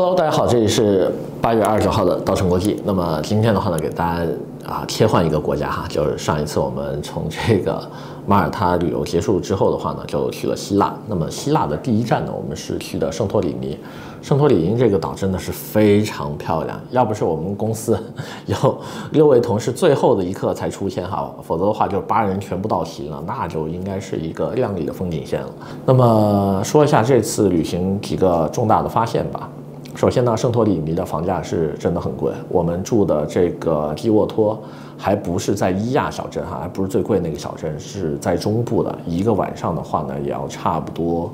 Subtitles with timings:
[0.00, 1.12] Hello，大家好，这里是
[1.42, 2.80] 八月二十号的稻城国际。
[2.84, 4.24] 那么今天的话呢，给大家
[4.64, 7.82] 啊切换一个国家哈，就是上一次我们从这个
[8.24, 10.94] 马耳他旅游结束之后的话呢，就去了希腊。
[11.08, 13.76] 那么希腊的第一站呢，我们是去的圣托里尼。
[14.22, 17.98] 圣托里尼这个岛真的是非常漂亮，要不是我们公司
[18.46, 18.78] 有
[19.10, 25.48] 六位同事最后的一刻才出现哈，否则的话就八人全部到齐了，那就应该是一个亮丽的风景线了。
[25.84, 29.50] 那么说一下这次旅行几个重大的发现吧。
[29.98, 32.32] 首先呢，圣托里尼的房价是真的很贵。
[32.48, 34.56] 我们住的这个基沃托
[34.96, 38.96] 还不是在伊亚小镇哈，还不是最贵那个小镇，是在中部的。
[39.04, 41.28] 一个晚上的话呢，也要差不多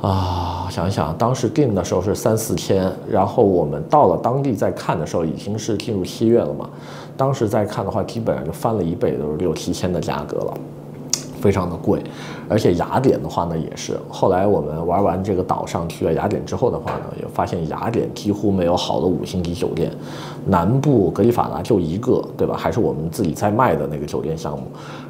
[0.00, 6.68] 啊，想一想，当时订的时候是三四千，然后我们到了当地再看的时候，已经是进入七月了嘛。
[7.16, 10.54] 当时再看的话，基本上就翻了一倍，都是六七千的价格了。
[11.40, 12.02] 非常的贵，
[12.48, 13.98] 而且雅典的话呢也是。
[14.08, 19.90] 后来我们玩完这个岛上去了雅典之后的话呢，也发现雅典几乎没有好的五星级酒店，
[20.46, 22.54] 南部格里法纳就一个，对吧？
[22.56, 24.64] 还是我们自己在卖的那个酒店项目。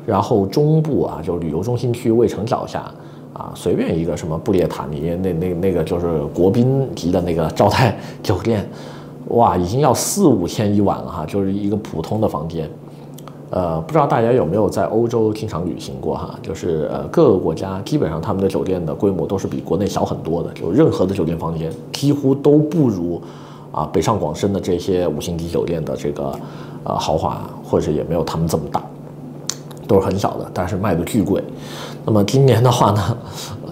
[0.06, 2.90] 然后中部啊，就旅游中心区卫城脚下
[3.32, 8.68] 啊，随便一个什么布列塔尼，那那那个就是国宾级的那个招待酒店，
[9.28, 12.68] 哇，已经要四五千一晚了哈，就是一个普通的房间。
[13.50, 16.38] 呃，不知道大家有没有在欧洲经常旅行过哈？
[16.40, 23.20] 就是呃，各个国家基本上他们的酒店的规模都是比国内小很多的，就任何的酒店房间几乎都不如
[23.72, 26.32] 啊北上广深的这些五星级酒店的这个
[26.84, 28.80] 呃豪华，或者也没有他们这么大，
[29.88, 31.42] 都是很小的，但是卖的巨贵。
[32.06, 33.18] 那么今年的话呢，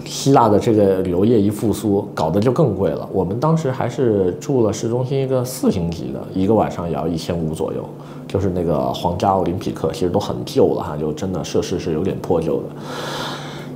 [0.03, 3.07] 希腊的这个旅游业一复苏，搞得就更贵了。
[3.13, 7.81] 我们当时还是住了市中心一个四星级的，一个晚上也要一千五左右。
[8.29, 12.63] 就是那个皇家奥林匹克，其实都很旧了哈，就真的设施是有点破旧的。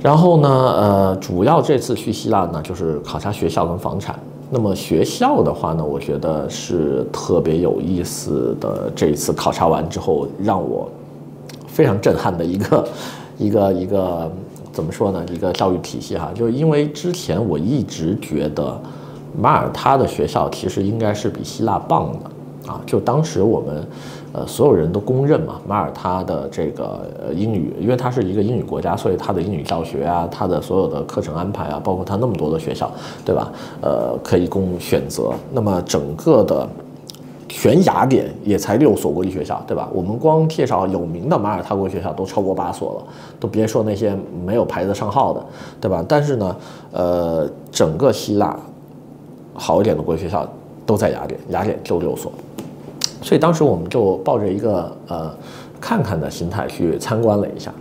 [0.00, 4.16] 然后呢，呃，主要这次去希腊呢，就是考察学校跟房产。
[4.50, 8.92] 那么学校的话呢，我觉得是特别有意思的。
[8.94, 10.88] 这一次考察完之后，让我
[11.66, 12.88] 非常震撼的一个
[13.36, 14.30] 一个一个
[14.72, 15.24] 怎么说呢？
[15.32, 18.80] 一个教育体系哈，就是因为之前我一直觉得
[19.36, 22.30] 马耳他的学校其实应该是比希腊棒的
[22.66, 23.86] 啊，就当时我们。
[24.36, 32.90] 呃，所有人都公认嘛，马耳他的这个英语，因为它是一个英语国家，所以它的英语教学啊，它的所有的课程安排啊，包括它那么多的学校，
[33.24, 33.52] 对吧？
[33.80, 35.30] 呃，可以供选择。
[35.52, 36.68] 那么整个的
[37.48, 39.88] 全雅典也才六所国际学校，对吧？
[39.92, 43.04] 我们光介绍有名的马耳他国际学校都超过八所了，
[43.38, 45.46] 都别说那些没有牌子上号的，
[45.80, 46.04] 对吧？
[46.08, 46.56] 但是呢，
[46.90, 48.58] 呃，整个希腊
[49.52, 50.44] 好一点的国际学校
[50.84, 52.32] 都在雅典，雅典就六所。
[53.22, 55.34] 所以当时我们就抱着一个呃
[55.80, 57.72] 看看的心态去参观了一下，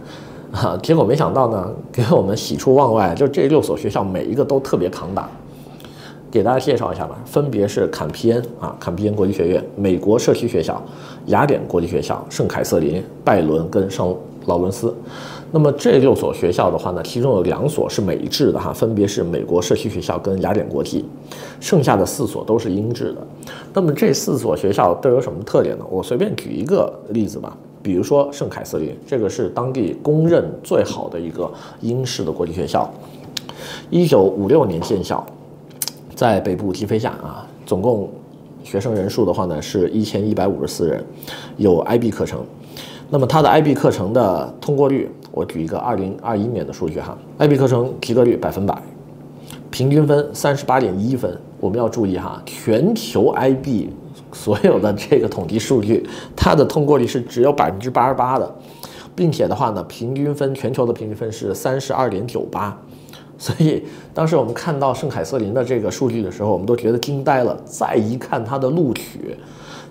[0.52, 5.30] 啊，结果没想到呢，给我们喜出望外，就这六所学校每一个都特别扛打。
[6.32, 10.82] 给大家介绍一下吧，分别是坎皮恩啊，坎皮恩国际学院、美国社区学校、
[11.28, 14.18] 雅典国际学校、圣凯瑟琳、拜伦跟圣
[14.48, 14.92] 劳伦斯。
[15.56, 21.06] 那么这六所学校的话呢，其中有两所是美制的哈，分别是美国社区学校跟雅典国际，
[21.60, 23.18] 剩下的四所都是英制的。
[23.72, 25.86] 那么这四所学校都有什么特点呢？
[25.92, 31.48] 我随便举一个例子吧，比如说圣凯瑟琳，这个是当地公认最好的一个
[31.82, 32.92] 英式的国际学校，
[33.92, 35.24] 一九五六年建校，
[36.16, 38.10] 在北部提菲夏啊，总共
[38.64, 41.06] 学生人数的话呢是一千一百五十四人，
[41.58, 42.44] 有 IB 课程。
[43.12, 48.80] 那么它的 IB 课程的通过率，我举一个二零二一年的数据哈，IB 课程及格率百分百，
[49.72, 51.36] 平均分三十八点一分。
[51.60, 53.88] 我们要注意哈，全球 IB
[54.32, 58.54] 所有的这个统计数据，它的通过率是只有百分之八十八的，
[59.16, 62.78] 并且的话呢，平均分全球的平均分是三十二点九八。
[63.40, 63.84] 所以
[64.14, 67.58] 当时我们看到圣凯瑟琳的这个数据的时候，我们都觉得惊呆了。
[67.66, 69.36] 再一看它的录取。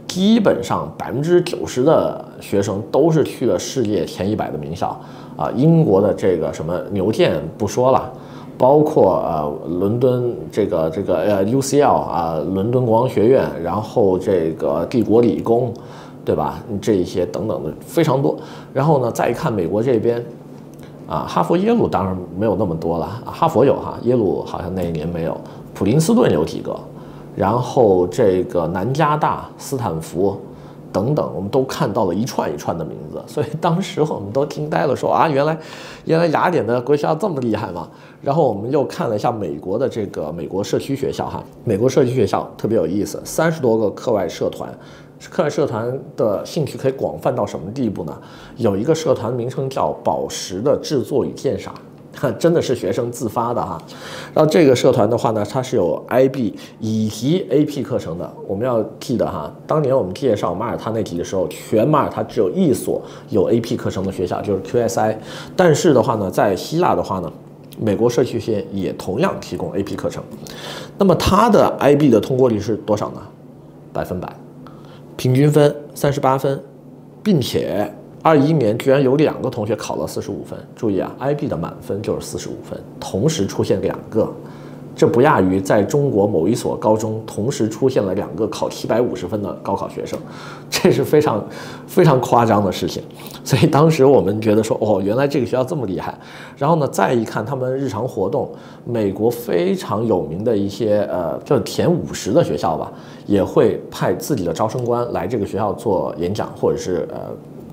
[0.08, 5.00] 基本上百分之九十的学生都是去了世界前一百的名校
[5.36, 8.12] 啊，英国的这个什么牛剑不说了，
[8.58, 15.72] 包括呃伦敦这个这个呃 UCL 啊，伦敦国王学院，然后这个帝国理工，
[16.24, 16.62] 对吧？
[16.80, 18.36] 这些等等的非常多。
[18.72, 20.24] 然后呢，再一看美国这边，
[21.08, 25.36] 啊，哈佛耶鲁当然没有那么多了，哈佛有哈，耶鲁好像那一年没有，
[25.74, 26.78] 普林斯顿有几个。
[27.34, 30.38] 然后这个南加大、斯坦福
[30.92, 35.58] 等等，我们都看到了一串一串的名字， 所以当时我们都惊呆了，说啊，原来
[36.04, 37.88] 原来雅典的国学校这么厉害吗？
[38.20, 44.72] 然后我们又看了一下美国的这个美国社区学校，哈，美国社区学校特别有意思，三十多个课外社团，
[45.30, 48.16] 课外社团的兴趣可以广泛到什么地步呢？
[48.56, 51.74] 有一个社团名称叫“宝石的制作与鉴赏”，
[52.38, 53.80] 真的是学生自发的哈。
[54.34, 58.32] 然后这个社团的话呢，它是有 IB 以及 AP 课程的。
[58.46, 65.16] 我们要记得哈，当年我们介绍马耳他那题的时候，全马耳他只有一所有 AP 课程的学校，就是 QSI。
[65.56, 67.32] 但是的话呢，在希腊的话呢，
[67.80, 70.22] 美国社区学院也同样提供 AP 课程。
[70.98, 73.22] 那么它的 IB 的通过率是多少呢？
[73.92, 74.30] 百分百，
[75.16, 76.62] 平均分三十八分，
[77.22, 77.92] 并且。
[78.22, 84.32] 二一年居然有两个同学考了四十五分，注意啊，IB 的满分就是四十五分，同时出现两个，
[84.94, 90.16] 这不亚于在中国某一所高中同时出现了两个考七百五十分的高考学生，
[90.70, 91.44] 这是非常
[91.88, 93.02] 非常夸张的事情。
[93.42, 96.16] 所以当时我们觉得说，哦，原来这个学校这么厉害。
[96.56, 98.48] 然后呢，再一看他们日常活动，
[98.84, 102.92] 美国非常有名的一些呃，就前五十的学校吧，
[103.26, 107.18] 也会派自己的招生官来这个学校做演讲，或者是呃。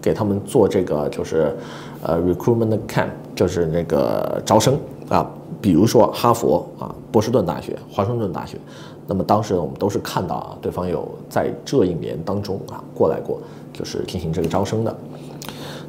[0.02, 1.56] 给他们做这个就是，
[2.02, 4.78] 呃，recruitment camp，就是那个招生
[5.10, 5.30] 啊，
[5.62, 8.58] 比如说哈佛啊、波士顿大学、华盛顿大学，
[9.08, 13.40] 那么当时我们都是看到啊，对方有在这一年当中啊过来过，
[13.74, 14.96] 就是进行这个招生的。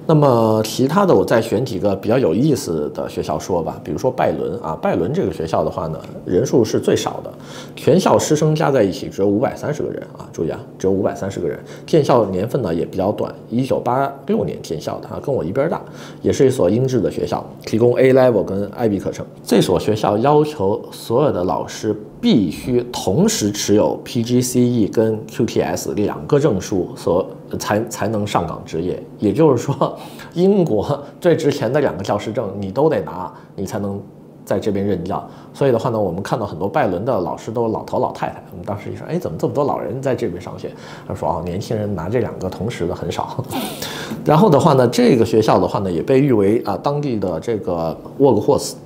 [0.06, 7.32] 那么其他的，我再选几个比较有意思的学校说吧，比如说拜伦啊，拜伦这个学校的话呢，人数是最少的，
[7.76, 11.56] 全校师生加在一起只有五百三十个人啊，注意啊，只有五百三十个人，
[11.86, 15.80] 建校年份呢也比较短，一九八六年建校的啊，跟我一边大，
[16.22, 19.24] 也是一所英制的学校，提供 A Level 跟 IB 课程。
[19.44, 27.26] 这所学校要求所有的老师必须同时持有 PGCE 跟 QTS 两个证书所。
[27.58, 29.98] 才才能上岗执业，也就是说，
[30.34, 34.00] 英国最值钱的两个教师证你都得拿，你才能
[34.44, 35.28] 在这边任教。
[35.52, 38.40] 所以的话呢，我们看到很多拜伦的老师都老头老太太。
[38.52, 40.70] 我们当时一说，哎，怎么这么多老人在这边上学？
[41.08, 43.44] 他说哦，年轻人拿这两个同时的很少。
[44.24, 48.76] 然后的话呢，这个学校的话呢，也被誉为啊当地的这个沃格霍斯。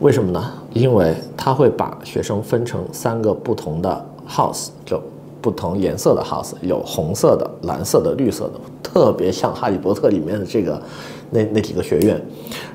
[0.00, 0.52] 为什么呢？
[0.72, 5.00] 因为他会把学生分成三个不同的 house，就。
[5.42, 10.80] 不同颜色的 house 有红色的、蓝色的、绿色的，特别像《哈利波特》里面的这个
[11.30, 12.22] 那那几个学院。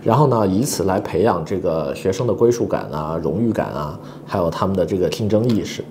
[0.03, 5.81] 然后呢，以此来培养这个学生的归属感啊、荣誉感啊，还有他们的这个竞争意识，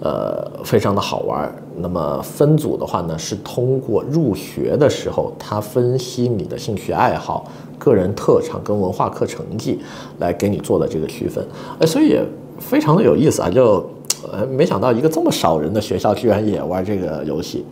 [0.00, 1.48] 呃，非常的好玩。
[1.76, 7.44] 那么分组的话呢，是通过入学的时候，他分析你的兴趣爱好、
[7.78, 9.78] 个人特长跟文化课成绩
[10.18, 11.46] 来给你做的这个区分。
[11.78, 12.24] 哎，所以也
[12.58, 13.84] 非常的有意思啊，就。
[14.32, 17.64] 呃，没想到一个这么少人的学校居然也玩这个游戏，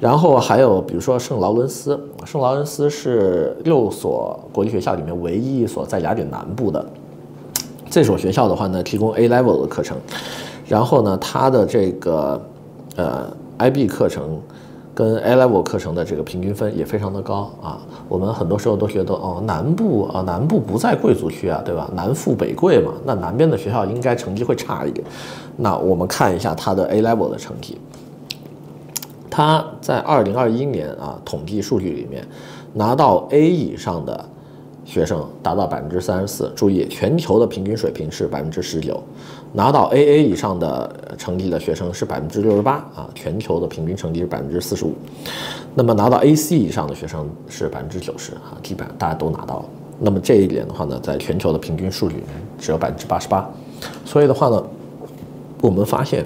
[0.00, 6.82] 然后还有比如说圣劳伦斯，圣劳伦斯是六所国际学校里面唯一一所在雅典南部的，
[7.90, 9.98] 这所学校的话呢，提供 A level 的课程，
[10.66, 12.40] 然后呢，它的这个
[12.96, 14.40] 呃 IB 课程。
[14.96, 17.78] 跟 A level 课程的这个平均分也非常的高啊，
[18.08, 21.86] 我们很多时候都觉得哦，南部啊，南部不在贵族区啊，对吧？
[21.94, 25.06] 南富北贵嘛，那南边的学校应该成绩会差一点。
[25.58, 27.78] 那我们看一下他的 A level 的成绩，
[29.28, 32.26] 他在二零二一年啊统计数据里面
[32.72, 34.24] 拿到 A 以上的。
[34.86, 39.02] 学生达到百分之三十四，注意，全球的平均水平是百分之十九，
[39.52, 44.94] 拿到 AA 以上的成绩的学生是百分之六十八啊，全球的平均成绩是百分之四十五，
[45.74, 49.64] 那么拿到 AC 以上的学生是百分之九十啊，基本上大家都拿到了。
[49.98, 53.44] 那么这一点的话呢，在全球的平均数据里面只有百分之八十八，
[54.04, 54.62] 所以的话呢，
[55.60, 56.24] 我们发现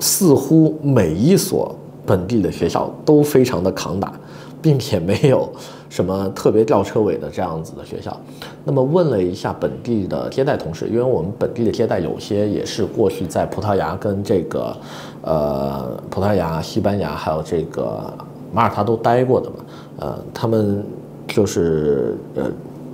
[0.00, 1.72] 似乎每一所
[2.04, 4.12] 本地的学校都非常的抗打。
[4.60, 5.48] 并且没有
[5.88, 8.16] 什么特别吊车尾的这样子的学校。
[8.64, 14.76] 那么问了一下本地的接待同事，因为我们本地的接待有些也是过去在葡萄牙跟这个，
[15.22, 18.12] 呃，葡萄牙、西班牙还有这个
[18.52, 19.56] 马耳他都待过的嘛，
[20.00, 20.84] 呃，他们
[21.26, 22.50] 就是呃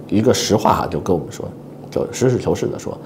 [0.08, 1.46] 一个实话哈，就跟我们说，
[1.90, 2.96] 就实事求是的说，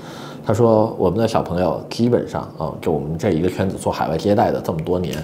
[0.44, 5.16] 他说我们的小朋友基本上啊，就我们这一个圈子做海外接待的这么多年，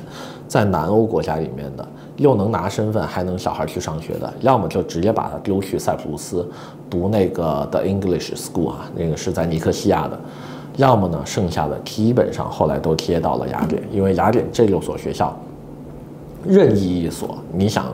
[0.48, 1.86] 在南欧国家里面的。
[2.16, 6.48] 又能拿身份，还能小孩去上学的，要么就直接把他丢去塞浦路斯
[6.88, 10.18] 读那个 The English School 啊，那个是在尼科西亚的，
[10.76, 15.36] 要么呢，剩下的基本上后来都贴到了雅典，因为雅典这六所学校，
[16.46, 17.86] 任意一所，你想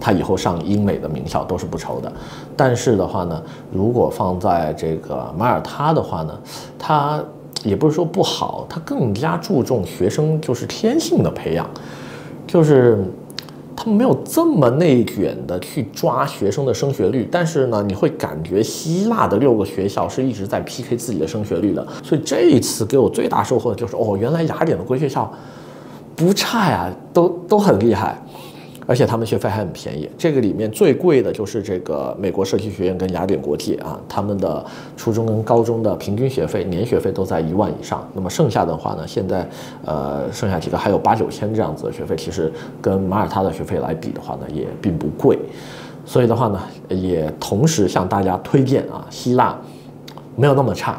[0.00, 2.12] 他以后上英美的名校都是不愁的。
[2.56, 3.40] 但是的话呢，
[3.72, 6.36] 如果放在这个马耳他的话呢，
[6.76, 7.22] 他
[7.62, 11.64] 也不是说不好，他更加注重学生就是天性的培养，
[12.44, 13.04] 就是。
[13.80, 21.86] 他们没有这么内卷的去抓学生的升学率，但是呢，你会感觉希腊的六个学校是一直在 PK 自己的升学率的。
[22.02, 25.32] 所以这一次给我最大收获的就是，哦，原来雅典的贵学校
[26.16, 28.20] 不差呀，都都很厉害。
[28.88, 30.08] 而且他们学费还很便宜。
[30.16, 34.64] 这个里面最贵的就是这个美国设计学院跟雅典国际啊，他们的
[34.96, 38.08] 初中跟高中的平均学费年学费都在一万以上。
[38.14, 39.46] 那么剩下的话呢，现在
[39.84, 45.38] 呃剩下几个还有八九千这样子的学费，其实跟马耳他的学费来比的话呢，也并不贵。
[46.06, 49.54] 所以的话呢，也同时向大家推荐啊，希腊
[50.34, 50.98] 没有那么差，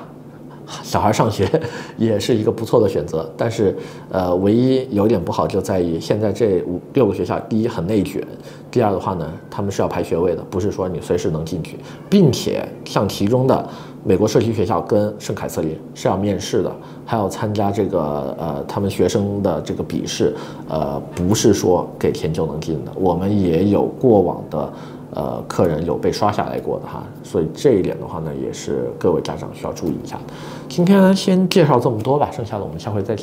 [0.84, 1.50] 小孩上学
[1.98, 3.30] 也是一个不错的选择。
[3.36, 3.76] 但是，
[4.10, 8.26] 呃，唯一有点不好就在于现在这五六个学校，第一很内卷，
[8.70, 11.78] 第二的话呢，他们是要排学位的，不是说你随时能进去，
[12.10, 13.68] 并且像其中的
[14.04, 16.72] 美国社区学校跟圣凯瑟琳是要面试的，
[17.06, 20.36] 还要参加这个呃他们学生的这个笔试，
[20.68, 22.92] 呃，不是说给钱就能进的。
[22.96, 24.74] 我们也有过往的。
[25.16, 30.20] 呃，客人有被刷下来过的哈，所以这一点的话呢，也是各位家长需要注意一下。
[30.68, 33.16] 今天先介绍这么多吧，剩下的我们下回再。